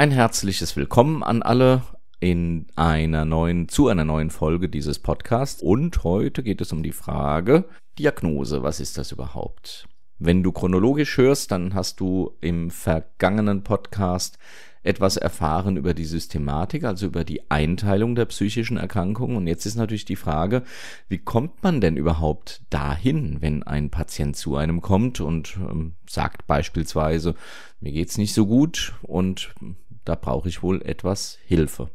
Ein 0.00 0.12
herzliches 0.12 0.76
Willkommen 0.76 1.22
an 1.22 1.42
alle 1.42 1.82
in 2.20 2.68
einer 2.74 3.26
neuen, 3.26 3.68
zu 3.68 3.88
einer 3.88 4.06
neuen 4.06 4.30
Folge 4.30 4.70
dieses 4.70 4.98
Podcasts. 4.98 5.62
Und 5.62 6.04
heute 6.04 6.42
geht 6.42 6.62
es 6.62 6.72
um 6.72 6.82
die 6.82 6.92
Frage 6.92 7.66
Diagnose. 7.98 8.62
Was 8.62 8.80
ist 8.80 8.96
das 8.96 9.12
überhaupt? 9.12 9.86
Wenn 10.18 10.42
du 10.42 10.52
chronologisch 10.52 11.18
hörst, 11.18 11.52
dann 11.52 11.74
hast 11.74 12.00
du 12.00 12.34
im 12.40 12.70
vergangenen 12.70 13.62
Podcast 13.62 14.38
etwas 14.82 15.18
erfahren 15.18 15.76
über 15.76 15.92
die 15.92 16.06
Systematik, 16.06 16.84
also 16.84 17.04
über 17.04 17.22
die 17.22 17.50
Einteilung 17.50 18.14
der 18.14 18.24
psychischen 18.24 18.78
Erkrankungen. 18.78 19.36
Und 19.36 19.46
jetzt 19.46 19.66
ist 19.66 19.76
natürlich 19.76 20.06
die 20.06 20.16
Frage, 20.16 20.62
wie 21.10 21.18
kommt 21.18 21.62
man 21.62 21.82
denn 21.82 21.98
überhaupt 21.98 22.62
dahin, 22.70 23.42
wenn 23.42 23.62
ein 23.64 23.90
Patient 23.90 24.34
zu 24.34 24.56
einem 24.56 24.80
kommt 24.80 25.20
und 25.20 25.58
ähm, 25.58 25.92
sagt 26.08 26.46
beispielsweise, 26.46 27.34
mir 27.80 27.92
geht's 27.92 28.16
nicht 28.16 28.32
so 28.32 28.46
gut 28.46 28.94
und 29.02 29.54
da 30.04 30.14
brauche 30.14 30.48
ich 30.48 30.62
wohl 30.62 30.82
etwas 30.82 31.38
Hilfe. 31.44 31.90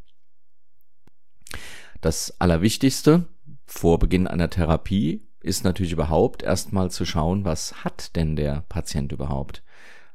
Das 2.02 2.40
Allerwichtigste 2.40 3.28
vor 3.66 4.00
Beginn 4.00 4.28
einer 4.28 4.50
Therapie 4.50 5.28
ist 5.40 5.64
natürlich 5.64 5.91
überhaupt 5.91 6.44
erstmal 6.44 6.91
zu 6.91 7.05
schauen, 7.05 7.45
was 7.45 7.84
hat 7.84 8.16
denn 8.16 8.36
der 8.36 8.64
Patient 8.68 9.12
überhaupt? 9.12 9.64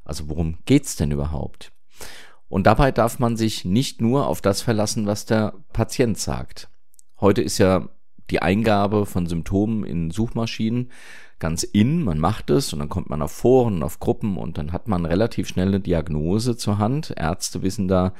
Also 0.05 0.29
worum 0.29 0.59
geht's 0.67 0.97
denn 0.97 1.11
überhaupt? 1.11 1.73
Und 2.49 2.67
dabei 2.67 2.91
darf 2.91 3.19
man 3.19 3.37
sich 3.37 3.65
nicht 3.65 4.01
nur 4.01 4.27
auf 4.27 4.41
das 4.41 4.61
verlassen, 4.61 5.07
was 5.07 5.25
der 5.25 5.55
Patient 5.73 6.19
sagt. 6.19 6.69
Heute 7.21 7.43
ist 7.43 7.59
ja 7.59 7.89
die 8.31 8.43
Eingabe 8.43 9.07
von 9.07 9.27
Symptomen 9.27 9.85
in 9.85 10.11
Suchmaschinen 10.11 10.91
ganz 11.41 11.63
in, 11.65 12.05
man 12.05 12.19
macht 12.19 12.51
es 12.51 12.73
und 12.73 12.79
dann 12.79 12.89
kommt 12.89 13.11
man 13.11 13.23
auf 13.23 13.33
Foren, 13.33 13.83
auf 13.83 13.99
Gruppen 13.99 14.37
und 14.37 14.59
dann 14.59 14.73
hat 14.73 14.87
man 14.87 15.07
relativ 15.07 15.49
schnell 15.49 15.69
eine 15.69 15.81
Diagnose 15.81 16.57
zur 16.57 16.79
Hand. 16.79 17.13
Ärzte 17.17 17.63
wissen 17.63 17.89
da 17.89 18.13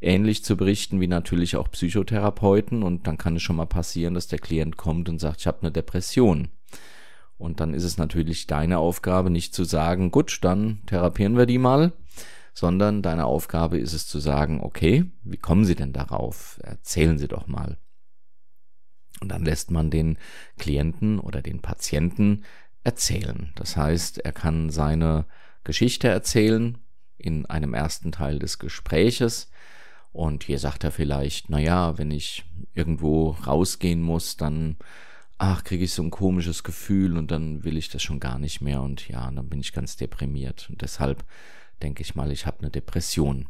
ähnlich 0.00 0.44
zu 0.44 0.56
berichten 0.56 1.00
wie 1.00 1.06
natürlich 1.06 1.56
auch 1.56 1.70
Psychotherapeuten 1.70 2.82
und 2.82 3.06
dann 3.06 3.18
kann 3.18 3.36
es 3.36 3.42
schon 3.42 3.56
mal 3.56 3.66
passieren, 3.66 4.14
dass 4.14 4.28
der 4.28 4.38
Klient 4.38 4.76
kommt 4.76 5.08
und 5.08 5.18
sagt, 5.18 5.40
ich 5.40 5.46
habe 5.46 5.60
eine 5.62 5.72
Depression. 5.72 6.48
Und 7.36 7.60
dann 7.60 7.74
ist 7.74 7.84
es 7.84 7.96
natürlich 7.96 8.46
deine 8.46 8.78
Aufgabe, 8.78 9.30
nicht 9.30 9.54
zu 9.54 9.64
sagen, 9.64 10.10
gut, 10.10 10.38
dann 10.42 10.80
therapieren 10.86 11.36
wir 11.36 11.46
die 11.46 11.58
mal, 11.58 11.92
sondern 12.52 13.02
deine 13.02 13.24
Aufgabe 13.24 13.78
ist 13.78 13.94
es 13.94 14.06
zu 14.06 14.18
sagen, 14.18 14.60
okay, 14.62 15.06
wie 15.22 15.38
kommen 15.38 15.64
Sie 15.64 15.74
denn 15.74 15.92
darauf? 15.92 16.60
Erzählen 16.62 17.18
Sie 17.18 17.28
doch 17.28 17.46
mal. 17.46 17.78
Und 19.20 19.30
dann 19.30 19.44
lässt 19.44 19.70
man 19.70 19.90
den 19.90 20.18
Klienten 20.58 21.18
oder 21.18 21.42
den 21.42 21.60
Patienten 21.60 22.44
erzählen. 22.84 23.52
Das 23.56 23.76
heißt, 23.76 24.18
er 24.18 24.32
kann 24.32 24.70
seine 24.70 25.26
Geschichte 25.64 26.08
erzählen 26.08 26.78
in 27.18 27.46
einem 27.46 27.74
ersten 27.74 28.12
Teil 28.12 28.38
des 28.38 28.58
Gespräches. 28.58 29.50
Und 30.12 30.44
hier 30.44 30.58
sagt 30.58 30.84
er 30.84 30.90
vielleicht, 30.90 31.50
na 31.50 31.60
ja, 31.60 31.98
wenn 31.98 32.10
ich 32.10 32.44
irgendwo 32.74 33.30
rausgehen 33.46 34.02
muss, 34.02 34.36
dann 34.36 34.76
ach, 35.40 35.64
kriege 35.64 35.84
ich 35.84 35.94
so 35.94 36.02
ein 36.02 36.10
komisches 36.10 36.64
Gefühl 36.64 37.16
und 37.16 37.30
dann 37.30 37.64
will 37.64 37.78
ich 37.78 37.88
das 37.88 38.02
schon 38.02 38.20
gar 38.20 38.38
nicht 38.38 38.60
mehr 38.60 38.82
und 38.82 39.08
ja, 39.08 39.30
dann 39.30 39.48
bin 39.48 39.60
ich 39.60 39.72
ganz 39.72 39.96
deprimiert. 39.96 40.68
Und 40.68 40.82
deshalb 40.82 41.24
denke 41.82 42.02
ich 42.02 42.14
mal, 42.14 42.30
ich 42.30 42.44
habe 42.44 42.60
eine 42.60 42.70
Depression. 42.70 43.48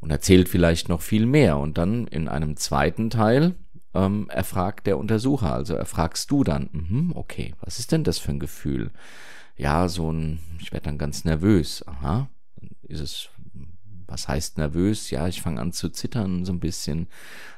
Und 0.00 0.10
erzählt 0.10 0.50
vielleicht 0.50 0.90
noch 0.90 1.00
viel 1.00 1.24
mehr. 1.24 1.56
Und 1.56 1.78
dann 1.78 2.06
in 2.08 2.28
einem 2.28 2.58
zweiten 2.58 3.08
Teil 3.08 3.54
ähm, 3.94 4.28
erfragt 4.28 4.86
der 4.86 4.98
Untersucher, 4.98 5.52
also 5.52 5.74
erfragst 5.74 6.30
du 6.30 6.44
dann, 6.44 6.68
mhm, 6.72 7.12
okay, 7.14 7.54
was 7.60 7.78
ist 7.78 7.92
denn 7.92 8.04
das 8.04 8.18
für 8.18 8.32
ein 8.32 8.40
Gefühl? 8.40 8.90
Ja, 9.56 9.88
so 9.88 10.10
ein, 10.10 10.40
ich 10.60 10.72
werde 10.72 10.86
dann 10.86 10.98
ganz 10.98 11.24
nervös. 11.24 11.86
Aha, 11.86 12.28
ist 12.82 13.00
es 13.00 13.28
was 14.14 14.28
heißt 14.28 14.58
nervös? 14.58 15.10
Ja, 15.10 15.26
ich 15.26 15.42
fange 15.42 15.60
an 15.60 15.72
zu 15.72 15.88
zittern, 15.88 16.44
so 16.44 16.52
ein 16.52 16.60
bisschen 16.60 17.08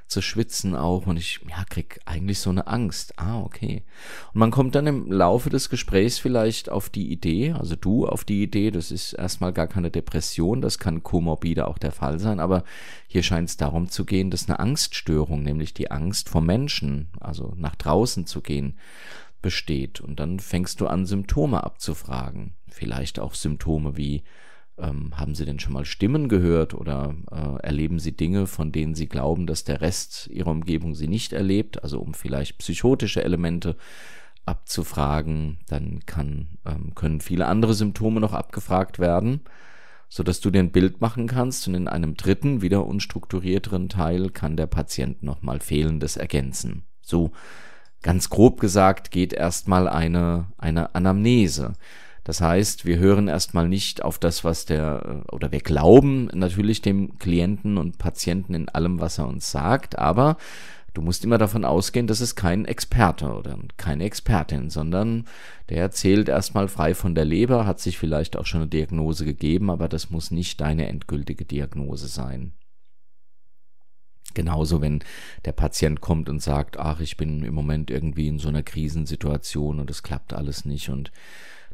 zu 0.06 0.22
schwitzen 0.22 0.75
auch 0.75 1.06
und 1.06 1.17
ich 1.19 1.41
ja, 1.50 1.65
krieg 1.69 2.00
eigentlich 2.06 2.39
so 2.39 2.49
eine 2.49 2.67
Angst. 2.67 3.19
Ah, 3.19 3.41
okay. 3.41 3.83
Und 4.33 4.39
man 4.39 4.50
kommt 4.50 4.75
dann 4.75 4.87
im 4.87 5.12
Laufe 5.12 5.50
des 5.50 5.69
Gesprächs 5.69 6.19
vielleicht 6.19 6.71
auf 6.71 6.89
die 6.89 7.12
Idee, 7.12 7.53
also 7.53 7.77
du 7.77 8.06
auf 8.06 8.25
die 8.25 8.43
Idee, 8.43 8.71
das 8.71 8.91
ist 8.91 9.12
erstmal 9.12 9.53
gar 9.53 9.66
keine 9.66 9.91
Depression, 9.91 10.62
das 10.62 10.78
kann 10.78 11.03
komorbide 11.03 11.66
auch 11.66 11.77
der 11.77 11.93
Fall 11.93 12.19
sein, 12.19 12.41
aber 12.41 12.65
hier 13.06 13.22
scheint 13.22 13.50
es 13.50 13.56
darum 13.56 13.91
zu 13.91 14.06
gehen, 14.06 14.31
dass 14.31 14.49
eine 14.49 14.59
Angststörung, 14.59 15.43
nämlich 15.43 15.75
die 15.75 15.91
Angst 15.91 16.31
vor 16.31 16.41
Menschen, 16.41 17.11
also 17.21 17.53
nach 17.56 17.75
draußen 17.75 18.27
zu 18.27 18.41
gehen, 18.41 18.78
besteht. 19.43 20.00
Und 20.00 20.21
dann 20.21 20.41
fängst 20.41 20.81
du 20.81 20.87
an, 20.87 21.05
Symptome 21.05 21.62
abzufragen. 21.62 22.55
Vielleicht 22.69 23.19
auch 23.19 23.34
Symptome 23.34 23.97
wie 23.97 24.22
ähm, 24.78 25.16
haben 25.16 25.34
Sie 25.34 25.44
denn 25.44 25.59
schon 25.59 25.72
mal 25.72 25.84
Stimmen 25.84 26.28
gehört 26.28 26.75
oder 26.75 27.14
äh, 27.31 27.66
erleben 27.66 27.98
Sie 27.98 28.16
Dinge, 28.16 28.47
von 28.47 28.72
denen 28.72 28.94
Sie 28.94 29.09
glauben, 29.09 29.47
dass 29.47 29.64
der 29.64 29.81
Rest 29.81 30.28
Ihrer 30.28 30.50
Umgebung 30.50 30.94
sie 30.94 31.09
nicht 31.09 31.32
erlebt? 31.32 31.82
Also 31.82 32.00
um 32.00 32.14
vielleicht 32.14 32.59
psychotische 32.59 33.25
Elemente 33.25 33.76
abzufragen, 34.44 35.59
dann 35.69 36.00
kann, 36.06 36.59
ähm, 36.65 36.94
können 36.94 37.20
viele 37.20 37.47
andere 37.47 37.75
Symptome 37.75 38.20
noch 38.20 38.32
abgefragt 38.32 38.98
werden, 38.98 39.41
so 40.09 40.22
dass 40.22 40.41
du 40.41 40.50
dir 40.50 40.60
ein 40.60 40.72
Bild 40.72 41.00
machen 41.00 41.26
kannst 41.26 41.66
und 41.66 41.75
in 41.75 41.88
einem 41.88 42.15
dritten, 42.15 42.62
wieder 42.62 42.86
unstrukturierteren 42.86 43.88
Teil 43.88 44.31
kann 44.31 44.56
der 44.56 44.66
Patient 44.66 45.22
nochmal 45.22 45.60
Fehlendes 45.60 46.16
ergänzen. 46.16 46.84
So 47.03 47.32
ganz 48.03 48.31
grob 48.31 48.60
gesagt 48.60 49.10
geht 49.10 49.32
erstmal 49.32 49.88
eine, 49.88 50.47
eine 50.59 50.94
Anamnese. 50.94 51.72
Das 52.26 52.41
heißt, 52.41 52.84
wir 52.84 52.98
hören 52.98 53.28
erstmal 53.28 53.69
nicht 53.69 54.03
auf 54.03 54.19
das, 54.19 54.42
was 54.42 54.64
der, 54.64 55.22
äh, 55.28 55.32
oder 55.32 55.53
wir 55.53 55.60
glauben 55.60 56.28
natürlich 56.34 56.82
dem 56.82 57.16
Klienten 57.20 57.78
und 57.78 57.98
Patienten 57.98 58.53
in 58.53 58.69
allem, 58.69 58.98
was 58.98 59.19
er 59.19 59.28
uns 59.28 59.48
sagt, 59.48 59.97
aber 59.97 60.36
du 60.92 61.03
musst 61.03 61.25
immer 61.25 61.38
davon 61.38 61.65
ausgehen, 61.65 62.09
das 62.09 62.20
ist 62.20 62.34
kein 62.34 62.65
Experte 62.65 63.32
oder 63.32 63.56
keine 63.76 64.03
Expertin, 64.03 64.70
sondern 64.70 65.26
der 65.69 65.82
erzählt 65.82 66.28
erstmal 66.28 66.66
frei 66.66 66.97
von 66.97 67.15
der 67.15 67.25
Leber, 67.25 67.65
hat 67.65 67.78
sich 67.78 67.97
vielleicht 67.97 68.36
auch 68.36 68.44
schon 68.44 68.62
eine 68.62 68.70
Diagnose 68.70 69.25
gegeben, 69.25 69.70
aber 69.70 69.88
das 69.88 70.10
muss 70.10 70.32
nicht 70.32 70.60
deine 70.60 70.88
endgültige 70.88 71.44
Diagnose 71.44 72.09
sein. 72.09 72.54
Genauso, 74.34 74.81
wenn 74.81 74.98
der 75.44 75.53
Patient 75.53 76.00
kommt 76.00 76.28
und 76.28 76.42
sagt, 76.42 76.76
ach, 76.76 76.98
ich 76.98 77.16
bin 77.16 77.44
im 77.44 77.54
Moment 77.54 77.88
irgendwie 77.88 78.26
in 78.26 78.41
so 78.41 78.48
einer 78.48 78.65
Krisensituation 78.65 79.78
und 79.78 79.88
es 79.92 80.03
klappt 80.03 80.32
alles 80.32 80.65
nicht 80.65 80.88
und 80.88 81.12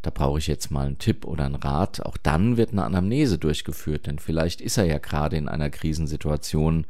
da 0.02 0.10
brauche 0.10 0.38
ich 0.38 0.48
jetzt 0.48 0.70
mal 0.70 0.86
einen 0.86 0.98
Tipp 0.98 1.24
oder 1.24 1.46
einen 1.46 1.54
Rat. 1.54 2.04
Auch 2.04 2.16
dann 2.16 2.56
wird 2.56 2.72
eine 2.72 2.84
Anamnese 2.84 3.38
durchgeführt, 3.38 4.06
denn 4.06 4.18
vielleicht 4.18 4.60
ist 4.60 4.76
er 4.76 4.84
ja 4.84 4.98
gerade 4.98 5.36
in 5.36 5.48
einer 5.48 5.70
Krisensituation, 5.70 6.86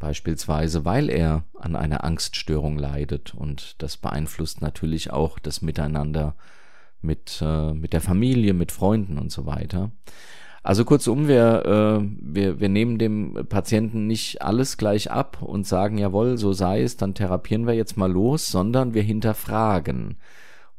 beispielsweise 0.00 0.84
weil 0.84 1.10
er 1.10 1.44
an 1.58 1.76
einer 1.76 2.04
Angststörung 2.04 2.76
leidet 2.76 3.34
und 3.34 3.80
das 3.82 3.96
beeinflusst 3.96 4.60
natürlich 4.62 5.12
auch 5.12 5.38
das 5.38 5.62
Miteinander 5.62 6.34
mit, 7.02 7.40
äh, 7.40 7.72
mit 7.72 7.92
der 7.92 8.00
Familie, 8.00 8.52
mit 8.52 8.72
Freunden 8.72 9.18
und 9.18 9.30
so 9.30 9.46
weiter. 9.46 9.92
Also 10.62 10.84
kurzum, 10.84 11.28
wir, 11.28 11.64
äh, 11.64 12.08
wir, 12.20 12.60
wir 12.60 12.68
nehmen 12.68 12.98
dem 12.98 13.46
Patienten 13.48 14.06
nicht 14.06 14.42
alles 14.42 14.76
gleich 14.76 15.10
ab 15.10 15.40
und 15.40 15.66
sagen, 15.66 15.96
jawohl, 15.96 16.36
so 16.36 16.52
sei 16.52 16.82
es, 16.82 16.96
dann 16.96 17.14
therapieren 17.14 17.66
wir 17.66 17.74
jetzt 17.74 17.96
mal 17.96 18.10
los, 18.10 18.46
sondern 18.46 18.92
wir 18.92 19.02
hinterfragen 19.02 20.16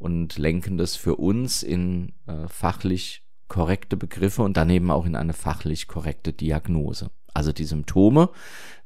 und 0.02 0.40
lenken 0.40 0.80
das 0.80 0.96
für 0.96 1.18
uns 1.18 1.62
in 1.62 2.14
äh, 2.26 2.48
fachlich 2.48 3.24
korrekte 3.48 3.98
Begriffe 3.98 4.42
und 4.42 4.58
daneben 4.58 4.90
auch 4.90 5.06
in 5.06 5.16
eine 5.16 5.34
fachlich 5.34 5.88
korrekte 5.88 6.34
Diagnose. 6.34 7.12
Also 7.36 7.54
die 7.54 7.66
Symptome 7.66 8.32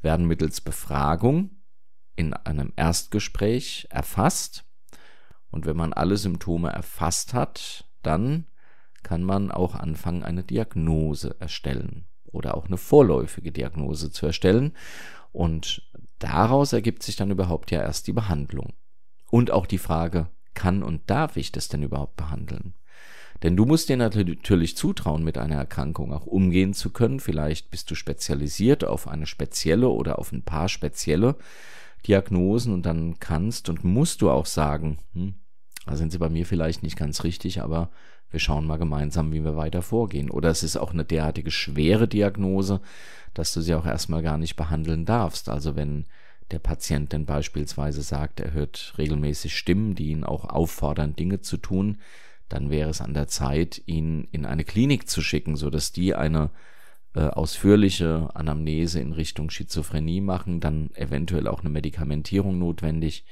werden 0.01 0.27
mittels 0.27 0.59
Befragung 0.59 1.51
in 2.17 2.33
einem 2.33 2.73
Erstgespräch 2.75 3.87
erfasst 3.89 4.65
und 5.51 5.65
wenn 5.65 5.77
man 5.77 5.93
alle 5.93 6.17
Symptome 6.17 6.69
erfasst 6.69 7.33
hat, 7.33 7.89
dann 8.01 8.47
kann 9.01 9.23
man 9.23 9.51
auch 9.51 9.73
anfangen, 9.73 10.23
eine 10.23 10.43
Diagnose 10.43 11.37
erstellen 11.39 12.07
oder 12.25 12.57
auch 12.57 12.65
eine 12.65 12.77
vorläufige 12.77 13.53
Diagnose 13.53 14.11
zu 14.11 14.25
erstellen 14.25 14.73
und 15.31 15.81
daraus 16.19 16.73
ergibt 16.73 17.03
sich 17.03 17.15
dann 17.15 17.31
überhaupt 17.31 17.71
ja 17.71 17.81
erst 17.81 18.07
die 18.07 18.13
Behandlung 18.13 18.73
und 19.31 19.51
auch 19.51 19.65
die 19.65 19.77
Frage, 19.77 20.27
kann 20.55 20.83
und 20.83 21.01
darf 21.07 21.37
ich 21.37 21.51
das 21.51 21.67
denn 21.67 21.83
überhaupt 21.83 22.15
behandeln? 22.15 22.73
Denn 23.43 23.57
du 23.57 23.65
musst 23.65 23.89
dir 23.89 23.97
natürlich 23.97 24.77
zutrauen, 24.77 25.23
mit 25.23 25.37
einer 25.37 25.55
Erkrankung 25.55 26.13
auch 26.13 26.25
umgehen 26.25 26.73
zu 26.73 26.89
können. 26.91 27.19
Vielleicht 27.19 27.69
bist 27.69 27.91
du 27.91 27.95
spezialisiert 27.95 28.85
auf 28.85 29.07
eine 29.07 29.25
spezielle 29.25 29.89
oder 29.89 30.19
auf 30.19 30.31
ein 30.31 30.43
paar 30.43 30.69
spezielle 30.69 31.35
Diagnosen 32.07 32.73
und 32.73 32.85
dann 32.85 33.19
kannst 33.19 33.67
und 33.69 33.83
musst 33.83 34.21
du 34.21 34.29
auch 34.29 34.45
sagen, 34.45 34.99
hm, 35.13 35.35
da 35.85 35.95
sind 35.95 36.11
sie 36.11 36.17
bei 36.17 36.29
mir 36.29 36.45
vielleicht 36.45 36.81
nicht 36.81 36.97
ganz 36.97 37.23
richtig, 37.23 37.61
aber 37.61 37.89
wir 38.31 38.39
schauen 38.39 38.65
mal 38.65 38.77
gemeinsam, 38.77 39.31
wie 39.31 39.43
wir 39.43 39.55
weiter 39.55 39.81
vorgehen. 39.81 40.29
Oder 40.29 40.49
es 40.49 40.63
ist 40.63 40.77
auch 40.77 40.91
eine 40.91 41.05
derartige 41.05 41.51
schwere 41.51 42.07
Diagnose, 42.07 42.81
dass 43.33 43.53
du 43.53 43.61
sie 43.61 43.75
auch 43.75 43.85
erstmal 43.85 44.23
gar 44.23 44.37
nicht 44.37 44.55
behandeln 44.55 45.05
darfst. 45.05 45.49
Also 45.49 45.75
wenn 45.75 46.05
der 46.51 46.59
Patient 46.59 47.11
denn 47.11 47.25
beispielsweise 47.25 48.01
sagt, 48.01 48.39
er 48.39 48.53
hört 48.53 48.93
regelmäßig 48.97 49.57
Stimmen, 49.57 49.95
die 49.95 50.09
ihn 50.09 50.23
auch 50.23 50.45
auffordern, 50.45 51.15
Dinge 51.15 51.41
zu 51.41 51.57
tun, 51.57 51.97
dann 52.49 52.69
wäre 52.69 52.89
es 52.89 53.01
an 53.01 53.13
der 53.13 53.27
Zeit, 53.27 53.81
ihn 53.85 54.27
in 54.31 54.45
eine 54.45 54.63
Klinik 54.63 55.09
zu 55.09 55.21
schicken, 55.21 55.55
so 55.55 55.69
dass 55.69 55.91
die 55.91 56.13
eine 56.13 56.51
äh, 57.15 57.21
ausführliche 57.21 58.29
Anamnese 58.33 58.99
in 58.99 59.13
Richtung 59.13 59.49
Schizophrenie 59.49 60.21
machen, 60.21 60.59
dann 60.59 60.91
eventuell 60.95 61.47
auch 61.47 61.61
eine 61.61 61.69
Medikamentierung 61.69 62.59
notwendig, 62.59 63.25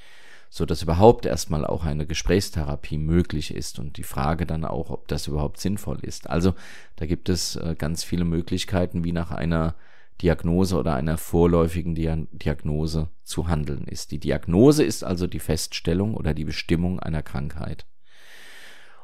so 0.50 0.66
dass 0.66 0.82
überhaupt 0.82 1.26
erstmal 1.26 1.66
auch 1.66 1.84
eine 1.84 2.08
Gesprächstherapie 2.08 2.98
möglich 2.98 3.54
ist 3.54 3.80
und 3.80 3.98
die 3.98 4.04
Frage 4.04 4.46
dann 4.46 4.66
auch, 4.66 4.90
ob 4.90 5.08
das 5.08 5.28
überhaupt 5.28 5.60
sinnvoll 5.60 6.00
ist. 6.02 6.30
Also 6.30 6.54
da 6.96 7.06
gibt 7.06 7.30
es 7.30 7.56
äh, 7.58 7.76
ganz 7.78 8.04
viele 8.04 8.26
Möglichkeiten, 8.26 9.04
wie 9.04 9.12
nach 9.12 9.32
einer 9.32 9.76
Diagnose 10.22 10.78
oder 10.78 10.96
einer 10.96 11.18
vorläufigen 11.18 11.96
Diagnose 11.96 13.10
zu 13.24 13.48
handeln 13.48 13.86
ist. 13.86 14.12
Die 14.12 14.20
Diagnose 14.20 14.84
ist 14.84 15.04
also 15.04 15.28
die 15.28 15.40
Feststellung 15.40 16.16
oder 16.16 16.34
die 16.34 16.46
Bestimmung 16.46 17.00
einer 17.00 17.24
Krankheit. 17.24 17.86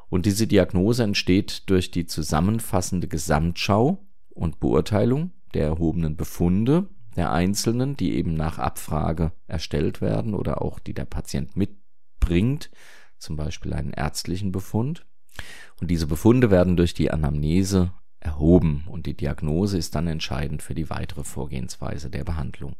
Und 0.08 0.26
diese 0.26 0.46
Diagnose 0.46 1.04
entsteht 1.04 1.68
durch 1.70 1.90
die 1.90 2.06
zusammenfassende 2.06 3.06
Gesamtschau 3.06 4.04
und 4.30 4.60
Beurteilung 4.60 5.32
der 5.54 5.66
erhobenen 5.66 6.16
Befunde 6.16 6.88
der 7.16 7.32
Einzelnen, 7.32 7.96
die 7.96 8.14
eben 8.14 8.34
nach 8.34 8.58
Abfrage 8.58 9.32
erstellt 9.46 10.00
werden 10.00 10.34
oder 10.34 10.62
auch 10.62 10.78
die 10.78 10.94
der 10.94 11.04
Patient 11.04 11.56
mitbringt, 11.56 12.70
zum 13.18 13.36
Beispiel 13.36 13.72
einen 13.72 13.92
ärztlichen 13.92 14.52
Befund. 14.52 15.06
Und 15.80 15.90
diese 15.90 16.06
Befunde 16.06 16.50
werden 16.50 16.76
durch 16.76 16.94
die 16.94 17.10
Anamnese 17.10 17.92
erhoben 18.20 18.84
und 18.86 19.06
die 19.06 19.16
Diagnose 19.16 19.78
ist 19.78 19.94
dann 19.94 20.06
entscheidend 20.06 20.62
für 20.62 20.74
die 20.74 20.90
weitere 20.90 21.24
Vorgehensweise 21.24 22.10
der 22.10 22.24
Behandlung. 22.24 22.76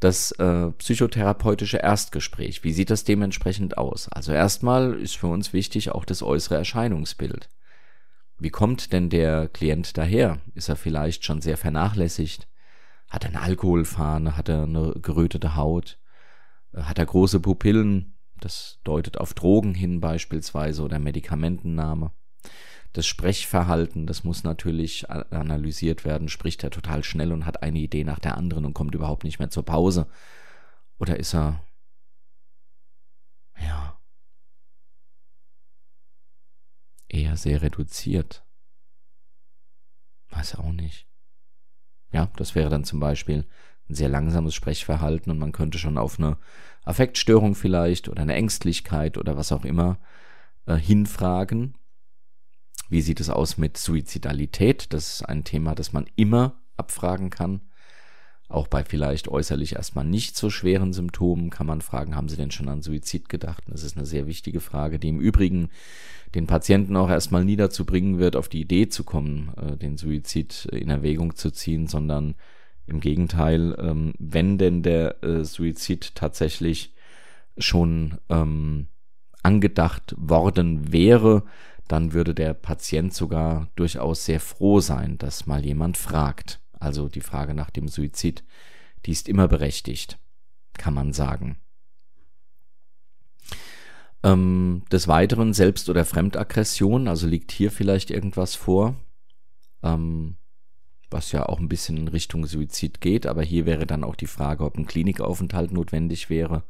Das 0.00 0.32
äh, 0.32 0.70
psychotherapeutische 0.72 1.78
Erstgespräch, 1.78 2.64
wie 2.64 2.72
sieht 2.72 2.90
das 2.90 3.04
dementsprechend 3.04 3.78
aus? 3.78 4.08
Also 4.08 4.32
erstmal 4.32 4.94
ist 4.94 5.16
für 5.16 5.28
uns 5.28 5.52
wichtig 5.52 5.92
auch 5.92 6.04
das 6.04 6.22
äußere 6.22 6.56
Erscheinungsbild. 6.56 7.48
Wie 8.38 8.50
kommt 8.50 8.92
denn 8.92 9.10
der 9.10 9.48
Klient 9.48 9.96
daher? 9.96 10.40
Ist 10.54 10.68
er 10.68 10.76
vielleicht 10.76 11.24
schon 11.24 11.40
sehr 11.40 11.56
vernachlässigt? 11.56 12.48
Hat 13.08 13.24
er 13.24 13.30
eine 13.30 13.40
Alkoholfahne? 13.42 14.36
Hat 14.36 14.48
er 14.48 14.64
eine 14.64 14.94
gerötete 15.00 15.54
Haut? 15.54 15.98
Äh, 16.72 16.82
hat 16.82 16.98
er 16.98 17.06
große 17.06 17.40
Pupillen? 17.40 18.18
Das 18.40 18.80
deutet 18.84 19.18
auf 19.18 19.32
Drogen 19.32 19.74
hin 19.74 20.00
beispielsweise 20.00 20.82
oder 20.82 20.98
Medikamentennahme. 20.98 22.10
Das 22.94 23.06
Sprechverhalten, 23.06 24.06
das 24.06 24.22
muss 24.22 24.44
natürlich 24.44 25.10
analysiert 25.10 26.04
werden. 26.04 26.28
Spricht 26.28 26.62
er 26.62 26.70
total 26.70 27.02
schnell 27.02 27.32
und 27.32 27.44
hat 27.44 27.60
eine 27.62 27.80
Idee 27.80 28.04
nach 28.04 28.20
der 28.20 28.38
anderen 28.38 28.64
und 28.64 28.72
kommt 28.72 28.94
überhaupt 28.94 29.24
nicht 29.24 29.40
mehr 29.40 29.50
zur 29.50 29.64
Pause? 29.64 30.06
Oder 31.00 31.18
ist 31.18 31.34
er, 31.34 31.60
ja, 33.60 33.98
eher 37.08 37.36
sehr 37.36 37.62
reduziert? 37.62 38.44
Weiß 40.30 40.54
auch 40.54 40.70
nicht. 40.70 41.08
Ja, 42.12 42.30
das 42.36 42.54
wäre 42.54 42.70
dann 42.70 42.84
zum 42.84 43.00
Beispiel 43.00 43.48
ein 43.88 43.94
sehr 43.96 44.08
langsames 44.08 44.54
Sprechverhalten 44.54 45.32
und 45.32 45.38
man 45.40 45.50
könnte 45.50 45.78
schon 45.78 45.98
auf 45.98 46.20
eine 46.20 46.38
Affektstörung 46.84 47.56
vielleicht 47.56 48.08
oder 48.08 48.22
eine 48.22 48.34
Ängstlichkeit 48.34 49.18
oder 49.18 49.36
was 49.36 49.50
auch 49.50 49.64
immer 49.64 49.98
äh, 50.66 50.76
hinfragen. 50.76 51.76
Wie 52.94 53.02
sieht 53.02 53.18
es 53.18 53.28
aus 53.28 53.58
mit 53.58 53.76
Suizidalität? 53.76 54.92
Das 54.92 55.14
ist 55.14 55.22
ein 55.22 55.42
Thema, 55.42 55.74
das 55.74 55.92
man 55.92 56.06
immer 56.14 56.60
abfragen 56.76 57.28
kann. 57.28 57.60
Auch 58.48 58.68
bei 58.68 58.84
vielleicht 58.84 59.26
äußerlich 59.26 59.72
erstmal 59.72 60.04
nicht 60.04 60.36
so 60.36 60.48
schweren 60.48 60.92
Symptomen 60.92 61.50
kann 61.50 61.66
man 61.66 61.80
fragen, 61.80 62.14
haben 62.14 62.28
Sie 62.28 62.36
denn 62.36 62.52
schon 62.52 62.68
an 62.68 62.82
Suizid 62.82 63.28
gedacht? 63.28 63.64
Das 63.66 63.82
ist 63.82 63.96
eine 63.96 64.06
sehr 64.06 64.28
wichtige 64.28 64.60
Frage, 64.60 65.00
die 65.00 65.08
im 65.08 65.18
Übrigen 65.18 65.70
den 66.36 66.46
Patienten 66.46 66.94
auch 66.94 67.10
erstmal 67.10 67.44
nie 67.44 67.56
dazu 67.56 67.84
bringen 67.84 68.20
wird, 68.20 68.36
auf 68.36 68.48
die 68.48 68.60
Idee 68.60 68.88
zu 68.88 69.02
kommen, 69.02 69.50
äh, 69.56 69.76
den 69.76 69.96
Suizid 69.96 70.66
in 70.66 70.88
Erwägung 70.88 71.34
zu 71.34 71.50
ziehen, 71.50 71.88
sondern 71.88 72.36
im 72.86 73.00
Gegenteil, 73.00 73.74
ähm, 73.76 74.12
wenn 74.20 74.56
denn 74.56 74.84
der 74.84 75.20
äh, 75.24 75.44
Suizid 75.44 76.14
tatsächlich 76.14 76.94
schon 77.58 78.18
ähm, 78.28 78.86
angedacht 79.42 80.14
worden 80.16 80.92
wäre, 80.92 81.42
dann 81.88 82.12
würde 82.12 82.34
der 82.34 82.54
Patient 82.54 83.12
sogar 83.12 83.68
durchaus 83.76 84.24
sehr 84.24 84.40
froh 84.40 84.80
sein, 84.80 85.18
dass 85.18 85.46
mal 85.46 85.64
jemand 85.64 85.96
fragt. 85.96 86.60
Also 86.78 87.08
die 87.08 87.20
Frage 87.20 87.54
nach 87.54 87.70
dem 87.70 87.88
Suizid, 87.88 88.44
die 89.06 89.12
ist 89.12 89.28
immer 89.28 89.48
berechtigt, 89.48 90.18
kann 90.74 90.94
man 90.94 91.12
sagen. 91.12 91.58
Ähm, 94.22 94.84
des 94.90 95.06
Weiteren 95.06 95.52
Selbst- 95.52 95.90
oder 95.90 96.06
Fremdaggression, 96.06 97.08
also 97.08 97.26
liegt 97.26 97.52
hier 97.52 97.70
vielleicht 97.70 98.10
irgendwas 98.10 98.54
vor, 98.54 98.96
ähm, 99.82 100.36
was 101.10 101.30
ja 101.32 101.46
auch 101.46 101.60
ein 101.60 101.68
bisschen 101.68 101.98
in 101.98 102.08
Richtung 102.08 102.46
Suizid 102.46 103.02
geht, 103.02 103.26
aber 103.26 103.42
hier 103.42 103.66
wäre 103.66 103.86
dann 103.86 104.02
auch 104.02 104.16
die 104.16 104.26
Frage, 104.26 104.64
ob 104.64 104.78
ein 104.78 104.86
Klinikaufenthalt 104.86 105.72
notwendig 105.72 106.30
wäre. 106.30 106.64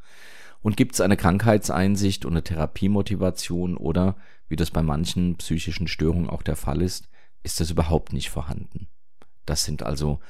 Und 0.65 0.77
gibt 0.77 0.95
es 0.95 1.01
eine 1.01 1.15
Krankheitseinsicht 1.15 2.25
und 2.25 2.33
eine 2.33 2.43
Therapiemotivation 2.43 3.77
oder, 3.77 4.15
wie 4.47 4.55
das 4.55 4.71
bei 4.71 4.81
manchen 4.81 5.35
psychischen 5.35 5.87
Störungen 5.87 6.27
auch 6.27 6.41
der 6.41 6.55
Fall 6.55 6.81
ist, 6.81 7.07
ist 7.43 7.59
das 7.59 7.69
überhaupt 7.69 8.13
nicht 8.13 8.31
vorhanden? 8.31 8.87
Das 9.45 9.63
sind 9.63 9.83
also 9.83 10.21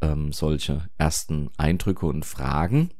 ähm, 0.00 0.32
solche 0.32 0.88
ersten 0.98 1.50
Eindrücke 1.56 2.06
und 2.06 2.24
Fragen. 2.24 2.90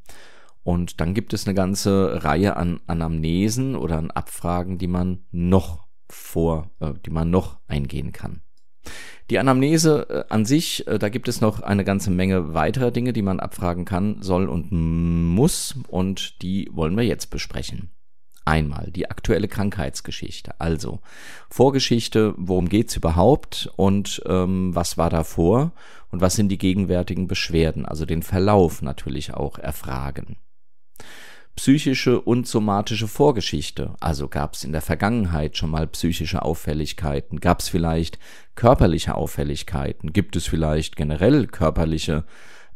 Und 0.63 1.01
dann 1.01 1.13
gibt 1.13 1.33
es 1.35 1.45
eine 1.45 1.55
ganze 1.55 2.23
Reihe 2.23 2.55
an 2.55 2.79
Anamnesen 2.87 3.75
oder 3.75 3.99
an 3.99 4.13
Abfragen, 4.13 4.79
die 4.79 4.87
man 4.87 5.25
noch 5.33 5.89
vor, 6.09 6.71
äh, 6.79 6.93
die 7.05 7.11
man 7.11 7.31
noch 7.31 7.59
eingehen 7.67 8.13
kann. 8.13 8.43
Die 9.31 9.39
Anamnese 9.39 10.07
äh, 10.09 10.33
an 10.33 10.45
sich, 10.45 10.87
äh, 10.87 10.99
da 10.99 11.09
gibt 11.09 11.29
es 11.29 11.41
noch 11.41 11.61
eine 11.61 11.85
ganze 11.85 12.11
Menge 12.11 12.55
weiterer 12.55 12.91
Dinge, 12.91 13.13
die 13.13 13.23
man 13.23 13.41
abfragen 13.41 13.85
kann, 13.85 14.23
soll 14.23 14.49
und 14.49 14.71
muss. 14.71 15.75
Und 15.89 16.43
die 16.43 16.69
wollen 16.73 16.97
wir 16.97 17.05
jetzt 17.05 17.31
besprechen. 17.31 17.91
Einmal 18.45 18.93
die 18.93 19.11
aktuelle 19.11 19.49
Krankheitsgeschichte, 19.49 20.61
also 20.61 21.01
Vorgeschichte, 21.51 22.33
worum 22.37 22.69
geht's 22.69 22.95
überhaupt? 22.95 23.69
Und 23.75 24.23
ähm, 24.27 24.73
was 24.73 24.97
war 24.97 25.11
davor 25.11 25.73
und 26.13 26.21
was 26.21 26.37
sind 26.37 26.49
die 26.51 26.59
gegenwärtigen 26.59 27.27
Beschwerden, 27.27 27.85
also 27.85 28.07
den 28.07 28.23
Verlauf 28.23 28.83
natürlich 28.83 29.35
auch 29.35 29.59
erfragen 29.59 30.37
psychische 31.57 32.21
und 32.21 32.47
somatische 32.47 33.09
Vorgeschichte. 33.09 33.95
Also 33.99 34.29
gab 34.29 34.55
es 34.55 34.65
in 34.65 34.73
der 34.73 34.83
Vergangenheit 34.83 35.57
schon 35.57 35.71
mal 35.71 35.87
psychische 35.87 36.43
Auffälligkeiten? 36.43 37.41
Gab 37.41 37.61
es 37.61 37.69
vielleicht 37.69 38.19
körperliche 38.55 39.15
Auffälligkeiten? 39.15 40.13
Gibt 40.13 40.37
es 40.37 40.47
vielleicht 40.47 40.97
generell 40.97 41.47
körperliche 41.47 42.25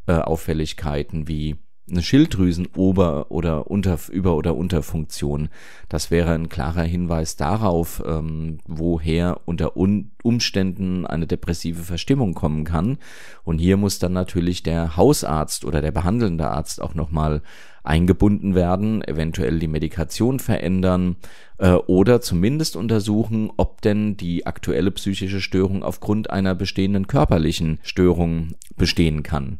äh, 0.06 0.14
Auffälligkeiten 0.14 1.28
wie 1.28 1.56
eine 1.90 2.02
Schilddrüsenober- 2.02 3.30
oder 3.30 3.70
unter, 3.70 3.98
Über- 4.10 4.36
oder 4.36 4.56
Unterfunktion. 4.56 5.48
Das 5.88 6.10
wäre 6.10 6.32
ein 6.32 6.48
klarer 6.48 6.82
Hinweis 6.82 7.36
darauf, 7.36 8.02
ähm, 8.06 8.58
woher 8.66 9.40
unter 9.44 9.76
Un 9.76 10.12
Umständen 10.22 11.06
eine 11.06 11.26
depressive 11.26 11.82
Verstimmung 11.82 12.34
kommen 12.34 12.64
kann. 12.64 12.98
Und 13.42 13.58
hier 13.58 13.76
muss 13.76 13.98
dann 13.98 14.12
natürlich 14.12 14.62
der 14.62 14.96
Hausarzt 14.96 15.64
oder 15.64 15.80
der 15.80 15.92
behandelnde 15.92 16.48
Arzt 16.48 16.80
auch 16.80 16.94
nochmal 16.94 17.42
eingebunden 17.82 18.54
werden, 18.54 19.02
eventuell 19.02 19.58
die 19.58 19.68
Medikation 19.68 20.38
verändern 20.38 21.16
äh, 21.58 21.72
oder 21.72 22.20
zumindest 22.20 22.76
untersuchen, 22.76 23.50
ob 23.56 23.80
denn 23.82 24.16
die 24.16 24.46
aktuelle 24.46 24.90
psychische 24.90 25.40
Störung 25.40 25.82
aufgrund 25.82 26.30
einer 26.30 26.54
bestehenden 26.54 27.06
körperlichen 27.06 27.78
Störung 27.82 28.54
bestehen 28.76 29.22
kann 29.22 29.58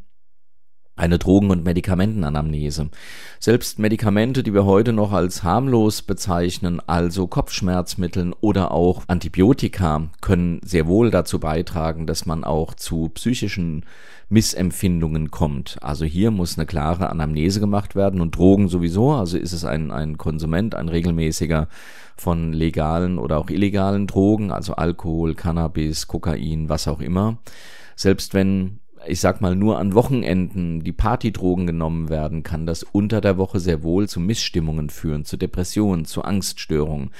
eine 1.00 1.18
Drogen- 1.18 1.50
und 1.50 1.64
Medikamentenanamnese. 1.64 2.90
Selbst 3.38 3.78
Medikamente, 3.78 4.42
die 4.42 4.54
wir 4.54 4.66
heute 4.66 4.92
noch 4.92 5.12
als 5.12 5.42
harmlos 5.42 6.02
bezeichnen, 6.02 6.80
also 6.86 7.26
Kopfschmerzmitteln 7.26 8.34
oder 8.40 8.70
auch 8.70 9.02
Antibiotika, 9.08 10.08
können 10.20 10.60
sehr 10.62 10.86
wohl 10.86 11.10
dazu 11.10 11.40
beitragen, 11.40 12.06
dass 12.06 12.26
man 12.26 12.44
auch 12.44 12.74
zu 12.74 13.08
psychischen 13.08 13.84
Missempfindungen 14.28 15.30
kommt. 15.30 15.78
Also 15.82 16.04
hier 16.04 16.30
muss 16.30 16.56
eine 16.56 16.66
klare 16.66 17.10
Anamnese 17.10 17.60
gemacht 17.60 17.96
werden 17.96 18.20
und 18.20 18.36
Drogen 18.36 18.68
sowieso, 18.68 19.12
also 19.12 19.36
ist 19.36 19.52
es 19.52 19.64
ein, 19.64 19.90
ein 19.90 20.18
Konsument, 20.18 20.74
ein 20.74 20.88
regelmäßiger 20.88 21.68
von 22.16 22.52
legalen 22.52 23.18
oder 23.18 23.38
auch 23.38 23.50
illegalen 23.50 24.06
Drogen, 24.06 24.52
also 24.52 24.74
Alkohol, 24.74 25.34
Cannabis, 25.34 26.06
Kokain, 26.06 26.68
was 26.68 26.86
auch 26.86 27.00
immer. 27.00 27.38
Selbst 27.96 28.34
wenn 28.34 28.80
ich 29.06 29.20
sag 29.20 29.40
mal, 29.40 29.56
nur 29.56 29.78
an 29.78 29.94
Wochenenden 29.94 30.82
die 30.82 30.92
Partydrogen 30.92 31.66
genommen 31.66 32.08
werden, 32.08 32.42
kann 32.42 32.66
das 32.66 32.82
unter 32.82 33.20
der 33.20 33.36
Woche 33.38 33.60
sehr 33.60 33.82
wohl 33.82 34.08
zu 34.08 34.20
Missstimmungen 34.20 34.90
führen, 34.90 35.24
zu 35.24 35.36
Depressionen, 35.36 36.04
zu 36.04 36.22
Angststörungen. 36.22 37.10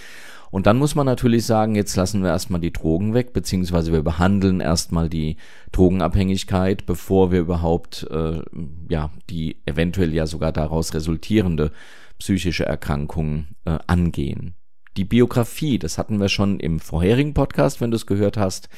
Und 0.50 0.66
dann 0.66 0.78
muss 0.78 0.96
man 0.96 1.06
natürlich 1.06 1.46
sagen, 1.46 1.76
jetzt 1.76 1.94
lassen 1.94 2.22
wir 2.22 2.30
erstmal 2.30 2.60
die 2.60 2.72
Drogen 2.72 3.14
weg, 3.14 3.32
beziehungsweise 3.32 3.92
wir 3.92 4.02
behandeln 4.02 4.60
erstmal 4.60 5.08
die 5.08 5.37
Drogenabhängigkeit, 5.70 6.87
bevor 6.87 7.30
wir 7.30 7.40
überhaupt 7.40 8.06
äh, 8.10 8.42
ja 8.88 9.10
die 9.30 9.58
eventuell 9.66 10.12
ja 10.12 10.26
sogar 10.26 10.50
daraus 10.50 10.92
resultierende 10.92 11.70
psychische 12.18 12.66
Erkrankung 12.66 13.46
äh, 13.64 13.78
angehen. 13.87 14.54
Die 14.96 15.04
Biografie, 15.04 15.78
das 15.78 15.99
hatten 15.99 16.18
wir 16.20 16.28
schon 16.28 16.58
im 16.58 16.80
vorherigen 16.80 17.32
Podcast, 17.32 17.80
wenn 17.80 17.92
du 17.92 17.96
es 17.96 18.06
gehört 18.06 18.37
hast, 18.37 18.68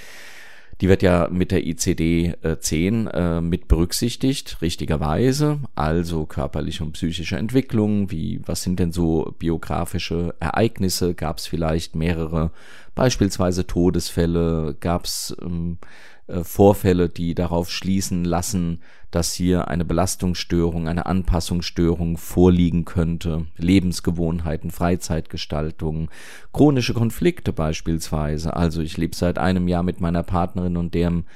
Die 0.82 0.88
wird 0.88 1.04
ja 1.04 1.28
mit 1.30 1.52
der 1.52 1.64
ICD-10 1.64 3.08
äh, 3.10 3.40
mit 3.40 3.68
berücksichtigt, 3.68 4.60
richtigerweise. 4.62 5.60
Also 5.76 6.26
körperliche 6.26 6.82
und 6.82 6.94
psychische 6.94 7.36
Entwicklung, 7.36 8.10
wie, 8.10 8.40
was 8.46 8.64
sind 8.64 8.80
denn 8.80 8.90
so 8.90 9.32
biografische 9.38 10.34
Ereignisse? 10.40 11.14
Gab 11.14 11.38
es 11.38 11.46
vielleicht 11.46 11.94
mehrere, 11.94 12.50
beispielsweise 12.96 13.64
Todesfälle? 13.64 14.76
Gab 14.80 15.04
es 15.04 15.36
ähm, 15.40 15.78
äh, 16.26 16.44
Vorfälle, 16.44 17.08
die 17.08 17.34
darauf 17.34 17.70
schließen 17.70 18.24
lassen, 18.24 18.80
dass 19.10 19.32
hier 19.34 19.68
eine 19.68 19.84
Belastungsstörung, 19.84 20.88
eine 20.88 21.06
Anpassungsstörung 21.06 22.16
vorliegen 22.16 22.84
könnte, 22.84 23.46
Lebensgewohnheiten, 23.56 24.70
Freizeitgestaltung, 24.70 26.10
chronische 26.52 26.94
Konflikte 26.94 27.52
beispielsweise. 27.52 28.56
Also 28.56 28.80
ich 28.80 28.96
lebe 28.96 29.14
seit 29.14 29.38
einem 29.38 29.68
Jahr 29.68 29.82
mit 29.82 30.00
meiner 30.00 30.22
Partnerin 30.22 30.76
und 30.76 30.94
deren 30.94 31.26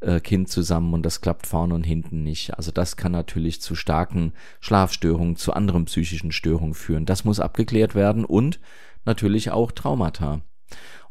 äh, 0.00 0.20
Kind 0.20 0.48
zusammen 0.48 0.92
und 0.92 1.06
das 1.06 1.20
klappt 1.20 1.46
vorne 1.46 1.74
und 1.74 1.84
hinten 1.84 2.22
nicht. 2.22 2.54
Also 2.56 2.70
das 2.70 2.96
kann 2.96 3.12
natürlich 3.12 3.62
zu 3.62 3.74
starken 3.74 4.32
Schlafstörungen, 4.60 5.36
zu 5.36 5.52
anderen 5.52 5.86
psychischen 5.86 6.32
Störungen 6.32 6.74
führen. 6.74 7.06
Das 7.06 7.24
muss 7.24 7.40
abgeklärt 7.40 7.94
werden 7.94 8.24
und 8.24 8.60
natürlich 9.04 9.50
auch 9.52 9.72
Traumata. 9.72 10.42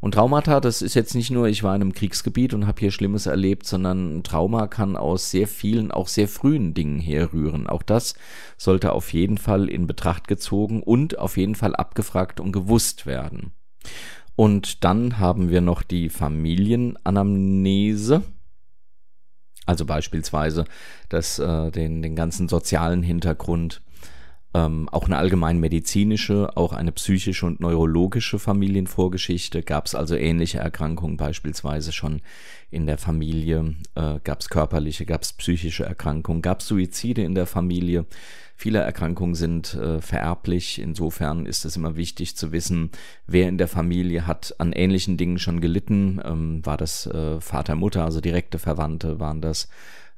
Und 0.00 0.14
Traumata, 0.14 0.60
das 0.60 0.82
ist 0.82 0.94
jetzt 0.94 1.14
nicht 1.14 1.30
nur, 1.30 1.46
ich 1.46 1.62
war 1.62 1.76
in 1.76 1.82
einem 1.82 1.92
Kriegsgebiet 1.92 2.54
und 2.54 2.66
habe 2.66 2.80
hier 2.80 2.90
Schlimmes 2.90 3.26
erlebt, 3.26 3.66
sondern 3.66 4.24
Trauma 4.24 4.66
kann 4.66 4.96
aus 4.96 5.30
sehr 5.30 5.46
vielen, 5.46 5.92
auch 5.92 6.08
sehr 6.08 6.26
frühen 6.26 6.74
Dingen 6.74 6.98
herrühren. 6.98 7.68
Auch 7.68 7.82
das 7.82 8.14
sollte 8.56 8.92
auf 8.92 9.12
jeden 9.12 9.38
Fall 9.38 9.68
in 9.68 9.86
Betracht 9.86 10.26
gezogen 10.26 10.82
und 10.82 11.18
auf 11.18 11.36
jeden 11.36 11.54
Fall 11.54 11.76
abgefragt 11.76 12.40
und 12.40 12.50
gewusst 12.50 13.06
werden. 13.06 13.52
Und 14.34 14.82
dann 14.82 15.18
haben 15.18 15.50
wir 15.50 15.60
noch 15.60 15.84
die 15.84 16.08
Familienanamnese. 16.08 18.22
Also 19.66 19.84
beispielsweise 19.84 20.64
das, 21.08 21.38
äh, 21.38 21.70
den, 21.70 22.02
den 22.02 22.16
ganzen 22.16 22.48
sozialen 22.48 23.04
Hintergrund, 23.04 23.82
ähm, 24.54 24.88
auch 24.90 25.06
eine 25.06 25.16
allgemein 25.16 25.58
medizinische, 25.60 26.56
auch 26.56 26.72
eine 26.72 26.92
psychische 26.92 27.46
und 27.46 27.60
neurologische 27.60 28.38
Familienvorgeschichte. 28.38 29.62
Gab 29.62 29.86
es 29.86 29.94
also 29.94 30.14
ähnliche 30.14 30.58
Erkrankungen 30.58 31.16
beispielsweise 31.16 31.92
schon 31.92 32.20
in 32.70 32.86
der 32.86 32.98
Familie? 32.98 33.74
Äh, 33.94 34.20
gab 34.24 34.40
es 34.40 34.48
körperliche, 34.48 35.06
gab 35.06 35.22
es 35.22 35.32
psychische 35.32 35.84
Erkrankungen? 35.84 36.42
Gab 36.42 36.60
es 36.60 36.68
Suizide 36.68 37.22
in 37.22 37.34
der 37.34 37.46
Familie? 37.46 38.04
Viele 38.54 38.80
Erkrankungen 38.80 39.34
sind 39.34 39.74
äh, 39.74 40.00
vererblich. 40.00 40.80
Insofern 40.80 41.46
ist 41.46 41.64
es 41.64 41.76
immer 41.76 41.96
wichtig 41.96 42.36
zu 42.36 42.52
wissen, 42.52 42.90
wer 43.26 43.48
in 43.48 43.58
der 43.58 43.68
Familie 43.68 44.26
hat 44.26 44.54
an 44.58 44.72
ähnlichen 44.72 45.16
Dingen 45.16 45.38
schon 45.38 45.60
gelitten. 45.60 46.20
Ähm, 46.24 46.64
war 46.64 46.76
das 46.76 47.06
äh, 47.06 47.40
Vater, 47.40 47.74
Mutter, 47.74 48.04
also 48.04 48.20
direkte 48.20 48.58
Verwandte? 48.58 49.18
Waren 49.18 49.40
das 49.40 49.68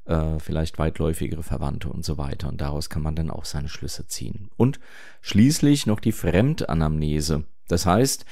äh, 0.05 0.39
vielleicht 0.39 0.77
weitläufigere 0.77 1.43
Verwandte 1.43 1.89
und 1.89 2.05
so 2.05 2.17
weiter. 2.17 2.49
Und 2.49 2.61
daraus 2.61 2.89
kann 2.89 3.01
man 3.01 3.15
dann 3.15 3.29
auch 3.29 3.45
seine 3.45 3.69
Schlüsse 3.69 4.07
ziehen. 4.07 4.49
Und 4.57 4.79
schließlich 5.21 5.85
noch 5.85 5.99
die 5.99 6.11
Fremdanamnese. 6.11 7.43
Das 7.67 7.85
heißt, 7.85 8.25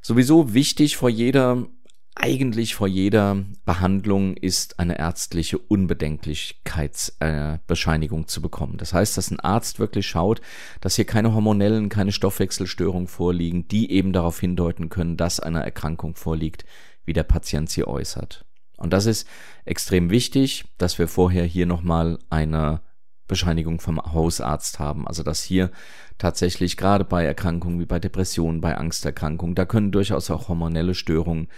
sowieso 0.00 0.54
wichtig 0.54 0.96
vor 0.96 1.10
jeder 1.10 1.66
eigentlich 2.14 2.74
vor 2.74 2.88
jeder 2.88 3.42
Behandlung 3.64 4.36
ist 4.36 4.78
eine 4.78 4.98
ärztliche 4.98 5.56
Unbedenklichkeitsbescheinigung 5.56 8.22
äh, 8.22 8.26
zu 8.26 8.42
bekommen. 8.42 8.76
Das 8.76 8.92
heißt, 8.92 9.16
dass 9.16 9.30
ein 9.30 9.40
Arzt 9.40 9.78
wirklich 9.78 10.06
schaut, 10.06 10.42
dass 10.82 10.96
hier 10.96 11.06
keine 11.06 11.32
hormonellen, 11.32 11.88
keine 11.88 12.12
Stoffwechselstörungen 12.12 13.08
vorliegen, 13.08 13.66
die 13.66 13.90
eben 13.90 14.12
darauf 14.12 14.40
hindeuten 14.40 14.90
können, 14.90 15.16
dass 15.16 15.40
eine 15.40 15.64
Erkrankung 15.64 16.14
vorliegt, 16.14 16.66
wie 17.06 17.14
der 17.14 17.24
Patient 17.24 17.70
sie 17.70 17.86
äußert. 17.86 18.44
Und 18.82 18.92
das 18.92 19.06
ist 19.06 19.28
extrem 19.64 20.10
wichtig, 20.10 20.64
dass 20.76 20.98
wir 20.98 21.06
vorher 21.06 21.44
hier 21.44 21.66
nochmal 21.66 22.18
eine 22.30 22.82
Bescheinigung 23.28 23.80
vom 23.80 24.00
Hausarzt 24.00 24.80
haben. 24.80 25.06
Also 25.06 25.22
dass 25.22 25.42
hier 25.42 25.70
tatsächlich 26.18 26.76
gerade 26.76 27.04
bei 27.04 27.24
Erkrankungen 27.24 27.78
wie 27.78 27.86
bei 27.86 28.00
Depressionen, 28.00 28.60
bei 28.60 28.76
Angsterkrankungen, 28.76 29.54
da 29.54 29.64
können 29.64 29.92
durchaus 29.92 30.30
auch 30.30 30.48
hormonelle 30.48 30.94
Störungen 30.94 31.48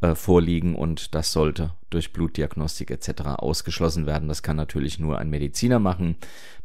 äh, 0.00 0.14
vorliegen 0.14 0.74
und 0.74 1.14
das 1.14 1.30
sollte 1.30 1.74
durch 1.90 2.14
Blutdiagnostik 2.14 2.90
etc. 2.90 3.22
ausgeschlossen 3.36 4.06
werden. 4.06 4.28
Das 4.28 4.42
kann 4.42 4.56
natürlich 4.56 4.98
nur 4.98 5.18
ein 5.18 5.28
Mediziner 5.28 5.78
machen, 5.78 6.16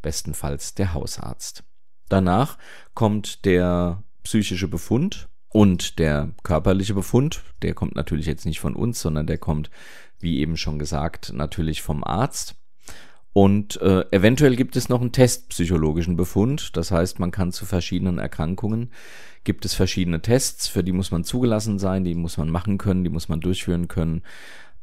bestenfalls 0.02 0.74
der 0.74 0.94
Hausarzt. 0.94 1.66
Danach 2.08 2.58
kommt 2.94 3.44
der 3.44 4.04
psychische 4.24 4.70
Befund 4.70 5.28
und 5.58 5.98
der 5.98 6.30
körperliche 6.44 6.94
Befund, 6.94 7.42
der 7.64 7.74
kommt 7.74 7.96
natürlich 7.96 8.28
jetzt 8.28 8.46
nicht 8.46 8.60
von 8.60 8.76
uns, 8.76 9.02
sondern 9.02 9.26
der 9.26 9.40
kommt, 9.40 9.72
wie 10.20 10.38
eben 10.38 10.56
schon 10.56 10.78
gesagt, 10.78 11.34
natürlich 11.34 11.82
vom 11.82 12.04
Arzt. 12.04 12.54
Und 13.34 13.82
äh, 13.82 14.06
eventuell 14.12 14.56
gibt 14.56 14.76
es 14.76 14.88
noch 14.88 15.02
einen 15.02 15.14
testpsychologischen 15.14 16.16
Befund. 16.16 16.78
Das 16.78 16.92
heißt, 16.92 17.18
man 17.18 17.32
kann 17.32 17.52
zu 17.52 17.66
verschiedenen 17.66 18.20
Erkrankungen, 18.20 18.92
gibt 19.46 19.66
es 19.66 19.74
verschiedene 19.74 20.22
Tests, 20.22 20.68
für 20.68 20.84
die 20.84 20.92
muss 20.92 21.10
man 21.10 21.24
zugelassen 21.24 21.80
sein, 21.80 22.04
die 22.04 22.14
muss 22.14 22.38
man 22.38 22.52
machen 22.52 22.78
können, 22.78 23.04
die 23.04 23.10
muss 23.10 23.28
man 23.28 23.42
durchführen 23.42 23.88
können. 23.88 24.22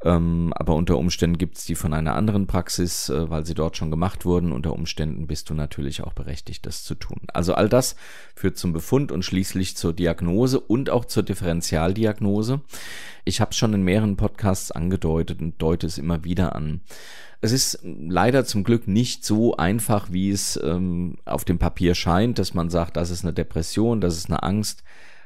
Ähm, 0.04 0.52
aber 0.54 0.74
unter 0.74 0.98
Umständen 0.98 1.38
gibt 1.38 1.56
es 1.56 1.64
die 1.64 1.74
von 1.74 1.94
einer 1.94 2.14
anderen 2.14 2.46
Praxis, 2.46 3.08
äh, 3.08 3.30
weil 3.30 3.46
sie 3.46 3.54
dort 3.54 3.78
schon 3.78 3.90
gemacht 3.90 4.26
wurden. 4.26 4.52
Unter 4.52 4.74
Umständen 4.74 5.26
bist 5.26 5.48
du 5.48 5.54
natürlich 5.54 6.02
auch 6.02 6.12
berechtigt, 6.12 6.66
das 6.66 6.84
zu 6.84 6.94
tun. 6.94 7.22
Also 7.32 7.54
all 7.54 7.70
das 7.70 7.96
führt 8.36 8.58
zum 8.58 8.74
Befund 8.74 9.10
und 9.12 9.24
schließlich 9.24 9.78
zur 9.78 9.94
Diagnose 9.94 10.60
und 10.60 10.90
auch 10.90 11.06
zur 11.06 11.22
Differentialdiagnose. 11.22 12.60
Ich 13.24 13.40
habe 13.40 13.52
es 13.52 13.56
schon 13.56 13.72
in 13.72 13.82
mehreren 13.82 14.16
Podcasts 14.16 14.70
angedeutet 14.70 15.40
und 15.40 15.60
deute 15.60 15.86
es 15.86 15.96
immer 15.96 16.22
wieder 16.22 16.54
an. 16.54 16.82
Es 17.40 17.52
ist 17.52 17.80
leider 17.82 18.44
zum 18.44 18.62
Glück 18.62 18.86
nicht 18.86 19.24
so 19.24 19.56
einfach, 19.56 20.12
wie 20.12 20.30
es 20.30 20.60
ähm, 20.62 21.16
auf 21.24 21.46
dem 21.46 21.58
Papier 21.58 21.94
scheint, 21.94 22.38
dass 22.38 22.52
man 22.52 22.68
sagt, 22.68 22.98
das 22.98 23.10
ist 23.10 23.24
eine 23.24 23.32
Depression, 23.32 24.02
das 24.02 24.18
ist 24.18 24.28
eine 24.28 24.42
Angst 24.42 24.82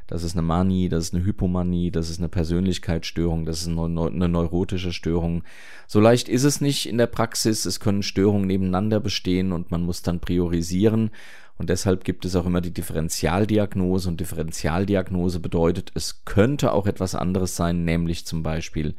das 0.08 0.22
ist 0.22 0.32
eine 0.32 0.42
Manie, 0.42 0.88
das 0.88 1.04
ist 1.04 1.14
eine 1.14 1.24
Hypomanie, 1.24 1.90
das 1.90 2.08
ist 2.08 2.18
eine 2.18 2.30
Persönlichkeitsstörung, 2.30 3.44
das 3.44 3.60
ist 3.60 3.68
eine, 3.68 4.28
neurotische 4.28 4.92
Störung. 4.94 5.44
So 5.86 6.00
leicht 6.00 6.30
ist 6.30 6.44
es 6.44 6.62
nicht 6.62 6.88
in 6.88 6.96
der 6.96 7.06
Praxis. 7.06 7.66
Es 7.66 7.78
können 7.78 8.02
Störungen 8.02 8.46
nebeneinander 8.46 9.00
bestehen 9.00 9.52
und 9.52 9.70
man 9.70 9.82
muss 9.82 10.00
dann 10.00 10.20
priorisieren. 10.20 11.10
Und 11.58 11.68
deshalb 11.68 12.04
gibt 12.04 12.24
es 12.24 12.36
auch 12.36 12.46
immer 12.46 12.62
die 12.62 12.72
Differentialdiagnose. 12.72 14.08
Und 14.08 14.18
Differentialdiagnose 14.18 15.40
bedeutet, 15.40 15.92
es 15.94 16.24
könnte 16.24 16.72
auch 16.72 16.86
etwas 16.86 17.14
anderes 17.14 17.54
sein, 17.54 17.84
nämlich 17.84 18.24
zum 18.24 18.42
Beispiel 18.42 18.94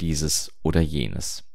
dieses 0.00 0.52
oder 0.64 0.80
jenes. 0.80 1.47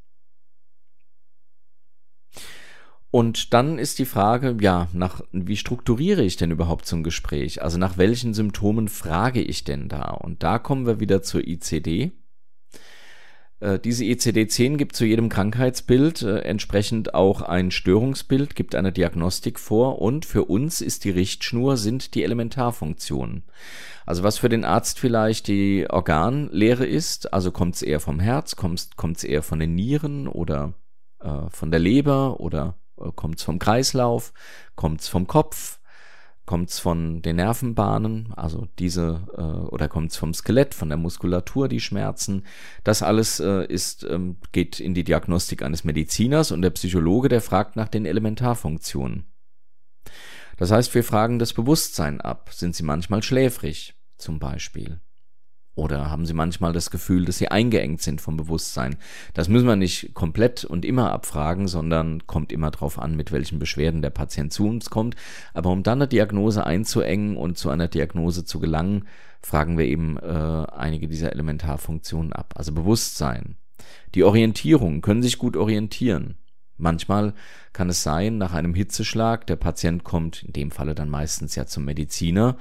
Und 3.14 3.54
dann 3.54 3.78
ist 3.78 4.00
die 4.00 4.06
Frage, 4.06 4.58
ja, 4.60 4.88
nach, 4.92 5.22
wie 5.32 5.56
strukturiere 5.56 6.24
ich 6.24 6.36
denn 6.36 6.50
überhaupt 6.50 6.88
so 6.88 6.96
ein 6.96 7.04
Gespräch? 7.04 7.62
Also 7.62 7.78
nach 7.78 8.00
welchen 8.00 8.34
Symptomen 8.34 8.88
frage 8.88 9.40
ich 9.40 9.64
denn 9.64 9.88
da? 9.88 10.06
Und 10.06 10.42
da 10.42 10.58
kommen 10.58 10.88
wir 10.88 11.00
wieder 11.00 11.22
zur 11.22 11.48
ICD. 11.48 12.12
Äh, 13.60 13.78
diese 13.78 14.04
ICD-10 14.04 14.78
gibt 14.78 14.96
zu 14.96 15.06
jedem 15.06 15.30
Krankheitsbild 15.30 16.24
äh, 16.24 16.40
entsprechend 16.40 17.14
auch 17.14 17.44
ein 17.44 17.70
Störungsbild, 17.70 18.56
gibt 18.56 18.74
eine 18.74 18.92
Diagnostik 18.92 19.60
vor 19.60 20.02
und 20.02 20.26
für 20.26 20.46
uns 20.46 20.82
ist 20.82 21.04
die 21.04 21.12
Richtschnur, 21.12 21.78
sind 21.78 22.16
die 22.16 22.24
Elementarfunktionen. 22.24 23.44
Also 24.08 24.24
was 24.24 24.40
für 24.40 24.50
den 24.50 24.66
Arzt 24.66 24.98
vielleicht 24.98 25.48
die 25.50 25.86
Organlehre 25.88 26.88
ist, 26.88 27.32
also 27.32 27.52
kommt 27.52 27.76
es 27.76 27.84
eher 27.84 28.00
vom 28.00 28.20
Herz, 28.20 28.56
kommt 28.56 28.90
es 29.18 29.24
eher 29.24 29.44
von 29.44 29.60
den 29.60 29.76
Nieren 29.76 30.28
oder 30.28 30.74
äh, 31.20 31.48
von 31.52 31.70
der 31.70 31.80
Leber 31.80 32.40
oder 32.40 32.80
äh, 33.04 33.12
kommt 33.16 33.40
es 33.40 33.44
vom 33.44 33.60
Kreislauf? 33.60 34.34
Kommt 34.76 35.02
es 35.02 35.08
vom 35.08 35.28
Kopf? 35.28 35.80
Kommt 36.46 36.72
es 36.72 36.80
von 36.80 37.22
den 37.22 37.38
Nervenbahnen? 37.38 38.34
Also 38.36 38.68
diese, 38.78 39.28
äh, 39.38 39.42
oder 39.42 39.88
kommt 39.88 40.12
es 40.12 40.18
vom 40.18 40.34
Skelett, 40.34 40.74
von 40.74 40.90
der 40.90 40.98
Muskulatur, 40.98 41.70
die 41.70 41.80
Schmerzen? 41.80 42.46
Das 42.84 43.02
alles 43.02 43.40
äh, 43.40 43.66
ist, 43.66 44.04
ähm, 44.04 44.38
geht 44.52 44.80
in 44.82 44.94
die 44.94 45.06
Diagnostik 45.06 45.64
eines 45.64 45.86
Mediziners 45.86 46.52
und 46.52 46.62
der 46.62 46.72
Psychologe, 46.72 47.30
der 47.30 47.42
fragt 47.42 47.78
nach 47.78 47.88
den 47.88 48.06
Elementarfunktionen. 48.06 49.26
Das 50.58 50.72
heißt, 50.72 50.94
wir 50.94 51.04
fragen 51.04 51.40
das 51.40 51.54
Bewusstsein 51.54 52.20
ab. 52.20 52.50
Sind 52.52 52.76
sie 52.76 52.84
manchmal 52.84 53.24
schläfrig, 53.24 53.96
zum 54.18 54.40
Beispiel? 54.40 55.00
Oder 55.76 56.12
haben 56.12 56.26
Sie 56.28 56.34
manchmal 56.34 56.72
das 56.72 56.92
Gefühl, 56.92 57.26
dass 57.26 57.40
Sie 57.40 57.48
eingeengt 57.48 58.02
sind 58.02 58.22
vom 58.22 58.38
Bewusstsein? 58.38 58.98
Das 59.34 59.50
müssen 59.50 59.66
wir 59.66 59.76
nicht 59.76 60.14
komplett 60.14 60.66
und 60.66 60.86
immer 60.86 61.12
abfragen, 61.12 61.68
sondern 61.68 62.28
kommt 62.28 62.52
immer 62.52 62.70
darauf 62.70 63.00
an, 63.00 63.16
mit 63.16 63.32
welchen 63.32 63.58
Beschwerden 63.58 64.04
der 64.04 64.12
Patient 64.12 64.54
zu 64.54 64.68
uns 64.68 64.92
kommt. 64.92 65.16
Aber 65.54 65.72
um 65.72 65.82
dann 65.82 66.00
eine 66.00 66.08
Diagnose 66.08 66.66
einzuengen 66.66 67.38
und 67.38 67.58
zu 67.58 67.72
einer 67.72 67.88
Diagnose 67.88 68.46
zu 68.46 68.60
gelangen, 68.60 69.08
fragen 69.42 69.78
wir 69.78 69.86
eben 69.86 70.18
äh, 70.18 70.22
einige 70.22 71.08
dieser 71.08 71.34
Elementarfunktionen 71.34 72.34
ab. 72.34 72.54
Also 72.56 72.72
Bewusstsein. 72.72 73.58
Die 74.14 74.24
Orientierung, 74.24 75.02
können 75.02 75.24
sich 75.24 75.40
gut 75.40 75.58
orientieren. 75.58 76.38
Manchmal 76.78 77.34
kann 77.72 77.90
es 77.90 78.04
sein, 78.04 78.38
nach 78.38 78.54
einem 78.54 78.74
Hitzeschlag, 78.74 79.48
der 79.48 79.56
Patient 79.56 80.04
kommt, 80.04 80.44
in 80.44 80.54
dem 80.54 80.72
Falle 80.72 80.96
dann 80.96 81.10
meistens 81.10 81.56
ja 81.56 81.66
zum 81.66 81.86
Mediziner, 81.86 82.58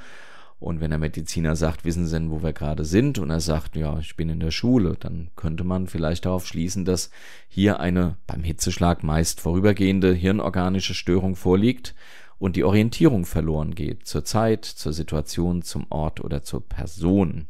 Und 0.63 0.81
wenn 0.81 0.91
der 0.91 0.99
Mediziner 1.01 1.57
sagt, 1.57 1.85
wissen 1.85 2.07
Sie 2.07 2.15
denn, 2.15 2.31
wo 2.31 2.43
wir 2.43 2.53
gerade 2.53 2.85
sind? 2.85 3.19
Und 3.19 3.31
er 3.31 3.41
sagt, 3.41 3.75
ja, 3.75 3.99
ich 3.99 4.15
bin 4.15 4.29
in 4.29 4.39
der 4.39 4.53
Schule, 4.53 4.97
dann 4.99 5.31
könnte 5.35 5.65
man 5.65 5.89
vielleicht 5.89 6.25
darauf 6.25 6.47
schließen, 6.47 6.85
dass 6.85 7.11
hier 7.49 7.81
eine 7.81 8.17
beim 8.29 8.45
Hitzeschlag 8.45 9.03
meist 9.03 9.41
vorübergehende 9.41 10.15
hirnorganische 10.15 10.95
Störung 10.95 11.35
vorliegt 11.35 11.97
und 12.39 12.55
die 12.55 12.63
Orientierung 12.63 13.25
verloren 13.25 13.75
geht 13.75 14.07
zur 14.07 14.25
Zeit, 14.25 14.65
zur 14.65 14.93
Situation, 14.93 15.63
zum 15.63 15.87
Ort 15.91 16.23
oder 16.23 16.43
zur 16.43 16.67
Person. 16.67 17.49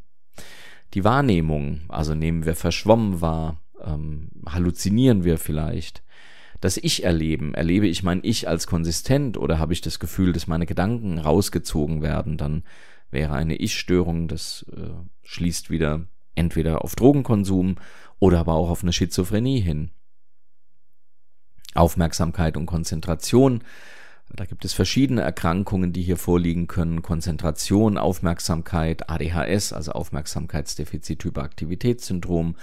Die 0.95 1.05
Wahrnehmung, 1.05 1.83
also 1.89 2.15
nehmen 2.15 2.47
wir 2.47 2.55
verschwommen 2.55 3.21
wahr, 3.21 3.61
ähm, 3.85 4.31
halluzinieren 4.47 5.23
wir 5.23 5.37
vielleicht. 5.37 6.03
Das 6.63 6.77
Ich-Erleben, 6.77 7.55
erlebe 7.55 7.89
ich 7.89 8.03
mein 8.03 8.21
Ich 8.23 8.49
als 8.49 8.67
konsistent 8.67 9.37
oder 9.37 9.59
habe 9.59 9.73
ich 9.73 9.81
das 9.83 9.99
Gefühl, 9.99 10.33
dass 10.33 10.47
meine 10.47 10.65
Gedanken 10.65 11.19
rausgezogen 11.19 12.01
werden, 12.01 12.37
dann 12.37 12.63
wäre 13.13 13.35
eine 13.35 13.57
Ich-Störung, 13.57 14.29
das 14.29 14.67
äh, 14.75 14.91
schließt 15.23 15.71
wieder 15.71 16.07
entweder 16.35 16.85
auf 16.85 16.97
Drogenkonsum 16.97 17.77
oder 18.19 18.41
aber 18.41 18.55
auch 18.55 18.71
auf 18.71 18.83
eine 18.83 18.93
Schizophrenie 18.93 19.61
hin. 19.61 19.91
Aufmerksamkeit 21.75 22.57
und 22.57 22.67
Konzentration. 22.67 23.63
Da 24.35 24.47
gibt 24.47 24.65
es 24.65 24.73
verschiedene 24.73 25.21
Erkrankungen, 25.21 25.93
die 25.93 26.03
hier 26.03 26.17
vorliegen 26.17 26.67
können. 26.67 27.03
Konzentration, 27.03 27.99
Aufmerksamkeit, 27.99 29.11
ADHS, 29.11 29.73
also 29.73 29.93
Aufmerksamkeitsdefizit-Hyperaktivitätssyndrom, 29.93 32.57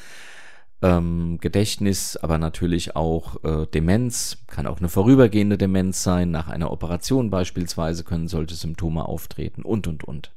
ähm, 0.82 1.38
Gedächtnis, 1.39 2.18
aber 2.18 2.38
natürlich 2.38 2.96
auch 2.96 3.44
äh, 3.44 3.68
Demenz, 3.68 4.38
kann 4.48 4.65
auch 4.65 4.79
eine 4.79 4.89
vorübergehende 4.89 5.58
Demenz 5.58 6.03
sein. 6.03 6.32
Nach 6.32 6.48
einer 6.48 6.72
Operation 6.72 7.29
beispielsweise 7.29 8.03
können 8.03 8.27
solche 8.27 8.56
Symptome 8.56 9.06
auftreten 9.06 9.63
und, 9.63 9.88
und, 9.88 10.03
und. 10.06 10.32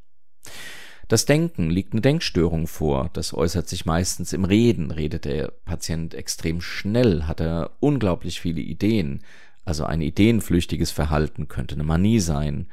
Das 1.08 1.26
Denken 1.26 1.68
liegt 1.68 1.92
eine 1.92 2.00
Denkstörung 2.00 2.66
vor. 2.66 3.10
Das 3.12 3.34
äußert 3.34 3.68
sich 3.68 3.84
meistens 3.84 4.32
im 4.32 4.44
Reden. 4.44 4.90
Redet 4.90 5.26
der 5.26 5.52
Patient 5.64 6.14
extrem 6.14 6.60
schnell, 6.60 7.24
hat 7.24 7.40
er 7.40 7.72
unglaublich 7.80 8.40
viele 8.40 8.60
Ideen. 8.60 9.22
Also 9.64 9.84
ein 9.84 10.00
ideenflüchtiges 10.00 10.90
Verhalten 10.90 11.48
könnte 11.48 11.74
eine 11.74 11.84
Manie 11.84 12.20
sein. 12.20 12.68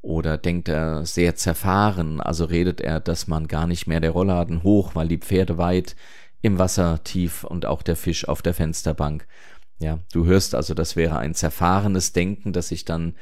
Oder 0.00 0.36
denkt 0.36 0.68
er 0.68 1.06
sehr 1.06 1.36
zerfahren, 1.36 2.20
also 2.20 2.44
redet 2.44 2.80
er, 2.80 2.98
dass 2.98 3.28
man 3.28 3.46
gar 3.46 3.68
nicht 3.68 3.86
mehr 3.86 4.00
der 4.00 4.10
Rollladen 4.10 4.64
hoch, 4.64 4.96
weil 4.96 5.06
die 5.06 5.18
Pferde 5.18 5.58
weit 5.58 5.94
im 6.40 6.58
Wasser 6.58 7.04
tief 7.04 7.44
und 7.44 7.66
auch 7.66 7.82
der 7.82 7.94
Fisch 7.94 8.26
auf 8.26 8.42
der 8.42 8.52
Fensterbank. 8.52 9.28
Ja, 9.78 10.00
du 10.12 10.24
hörst 10.24 10.56
also, 10.56 10.74
das 10.74 10.96
wäre 10.96 11.18
ein 11.18 11.34
zerfahrenes 11.34 12.12
Denken, 12.12 12.52
das 12.52 12.68
sich 12.68 12.84
dann 12.84 13.14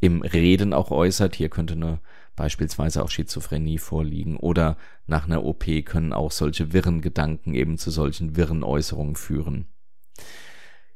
im 0.00 0.22
Reden 0.22 0.72
auch 0.72 0.90
äußert. 0.90 1.34
Hier 1.34 1.50
könnte 1.50 1.74
eine 1.74 1.98
beispielsweise 2.36 3.02
auch 3.02 3.10
Schizophrenie 3.10 3.78
vorliegen 3.78 4.36
oder 4.36 4.76
nach 5.06 5.26
einer 5.26 5.44
OP 5.44 5.64
können 5.84 6.12
auch 6.12 6.30
solche 6.30 6.72
wirren 6.72 7.00
Gedanken 7.00 7.54
eben 7.54 7.78
zu 7.78 7.90
solchen 7.90 8.36
wirren 8.36 8.64
Äußerungen 8.64 9.16
führen. 9.16 9.66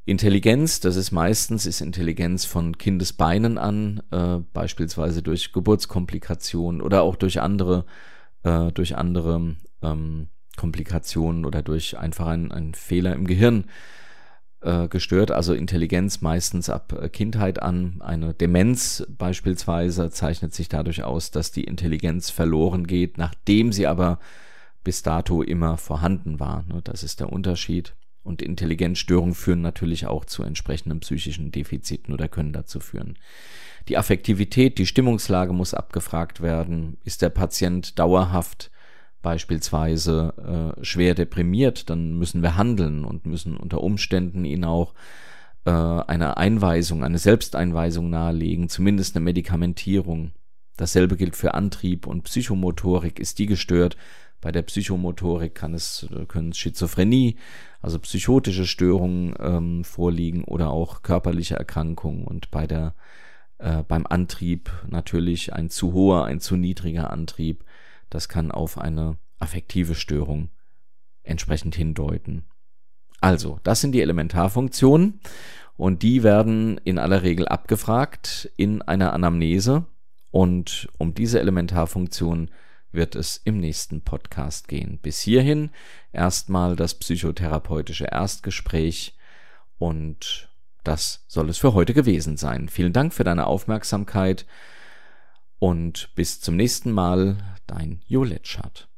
Intelligenz, 0.04 0.78
das 0.78 0.94
ist 0.94 1.10
meistens 1.10 1.66
ist 1.66 1.80
Intelligenz 1.80 2.44
von 2.44 2.78
Kindesbeinen 2.78 3.58
an, 3.58 4.02
äh, 4.12 4.38
beispielsweise 4.52 5.20
durch 5.20 5.52
Geburtskomplikationen 5.52 6.80
oder 6.80 7.02
auch 7.02 7.16
durch 7.16 7.40
andere, 7.40 7.86
äh, 8.44 8.70
durch 8.70 8.96
andere 8.96 9.56
ähm, 9.82 10.28
Komplikationen 10.56 11.44
oder 11.44 11.62
durch 11.62 11.98
einfach 11.98 12.28
einen 12.28 12.74
Fehler 12.74 13.14
im 13.14 13.26
Gehirn 13.26 13.64
äh, 14.62 14.88
gestört, 14.88 15.30
also 15.30 15.54
Intelligenz 15.54 16.20
meistens 16.20 16.70
ab 16.70 16.98
äh, 17.00 17.08
Kindheit 17.08 17.62
an. 17.62 17.96
Eine 18.00 18.34
Demenz 18.34 19.06
beispielsweise 19.08 20.10
zeichnet 20.10 20.54
sich 20.54 20.68
dadurch 20.68 21.02
aus, 21.02 21.30
dass 21.30 21.52
die 21.52 21.64
Intelligenz 21.64 22.30
verloren 22.30 22.86
geht, 22.86 23.18
nachdem 23.18 23.72
sie 23.72 23.86
aber 23.86 24.18
bis 24.82 25.02
dato 25.02 25.42
immer 25.42 25.76
vorhanden 25.76 26.40
war. 26.40 26.64
Ne? 26.68 26.80
Das 26.82 27.02
ist 27.02 27.20
der 27.20 27.32
Unterschied. 27.32 27.94
Und 28.22 28.42
Intelligenzstörungen 28.42 29.34
führen 29.34 29.60
natürlich 29.60 30.06
auch 30.06 30.24
zu 30.24 30.42
entsprechenden 30.42 30.98
psychischen 31.00 31.52
Defiziten 31.52 32.12
oder 32.12 32.26
können 32.26 32.52
dazu 32.52 32.80
führen. 32.80 33.16
Die 33.88 33.96
Affektivität, 33.96 34.78
die 34.78 34.86
Stimmungslage 34.86 35.52
muss 35.52 35.74
abgefragt 35.74 36.40
werden. 36.40 36.96
Ist 37.04 37.22
der 37.22 37.30
Patient 37.30 37.98
dauerhaft 37.98 38.72
beispielsweise 39.22 40.74
äh, 40.78 40.84
schwer 40.84 41.14
deprimiert, 41.14 41.90
dann 41.90 42.18
müssen 42.18 42.42
wir 42.42 42.56
handeln 42.56 43.04
und 43.04 43.26
müssen 43.26 43.56
unter 43.56 43.82
Umständen 43.82 44.44
ihn 44.44 44.64
auch 44.64 44.94
äh, 45.64 45.70
eine 45.70 46.36
Einweisung, 46.36 47.02
eine 47.02 47.18
Selbsteinweisung 47.18 48.08
nahelegen, 48.08 48.68
zumindest 48.68 49.16
eine 49.16 49.24
Medikamentierung. 49.24 50.32
Dasselbe 50.76 51.16
gilt 51.16 51.36
für 51.36 51.54
Antrieb 51.54 52.06
und 52.06 52.22
Psychomotorik. 52.22 53.18
Ist 53.18 53.38
die 53.38 53.46
gestört? 53.46 53.96
Bei 54.40 54.52
der 54.52 54.62
Psychomotorik 54.62 55.54
kann 55.54 55.74
es, 55.74 56.06
können 56.28 56.52
Schizophrenie, 56.52 57.36
also 57.80 57.98
psychotische 57.98 58.66
Störungen 58.66 59.34
ähm, 59.40 59.82
vorliegen 59.84 60.44
oder 60.44 60.70
auch 60.70 61.02
körperliche 61.02 61.56
Erkrankungen. 61.56 62.24
Und 62.24 62.50
bei 62.50 62.66
der, 62.66 62.94
äh, 63.58 63.82
beim 63.82 64.06
Antrieb 64.06 64.70
natürlich 64.88 65.52
ein 65.52 65.70
zu 65.70 65.94
hoher, 65.94 66.26
ein 66.26 66.38
zu 66.38 66.56
niedriger 66.56 67.10
Antrieb 67.10 67.64
das 68.10 68.28
kann 68.28 68.50
auf 68.50 68.78
eine 68.78 69.18
affektive 69.38 69.94
Störung 69.94 70.50
entsprechend 71.22 71.74
hindeuten. 71.74 72.44
Also, 73.20 73.60
das 73.62 73.80
sind 73.80 73.92
die 73.92 74.02
Elementarfunktionen 74.02 75.20
und 75.76 76.02
die 76.02 76.22
werden 76.22 76.78
in 76.84 76.98
aller 76.98 77.22
Regel 77.22 77.48
abgefragt 77.48 78.50
in 78.56 78.82
einer 78.82 79.12
Anamnese 79.12 79.86
und 80.30 80.88
um 80.98 81.14
diese 81.14 81.40
Elementarfunktion 81.40 82.50
wird 82.92 83.14
es 83.14 83.36
im 83.44 83.58
nächsten 83.58 84.02
Podcast 84.02 84.68
gehen. 84.68 84.98
Bis 84.98 85.20
hierhin 85.20 85.70
erstmal 86.12 86.76
das 86.76 86.94
psychotherapeutische 86.94 88.06
Erstgespräch 88.06 89.16
und 89.78 90.50
das 90.82 91.24
soll 91.26 91.50
es 91.50 91.58
für 91.58 91.74
heute 91.74 91.94
gewesen 91.94 92.36
sein. 92.36 92.68
Vielen 92.68 92.92
Dank 92.92 93.12
für 93.12 93.24
deine 93.24 93.46
Aufmerksamkeit 93.46 94.46
und 95.58 96.10
bis 96.14 96.40
zum 96.40 96.56
nächsten 96.56 96.92
Mal, 96.92 97.36
dein 97.66 98.00
Jo 98.06 98.24
Letschert. 98.24 98.88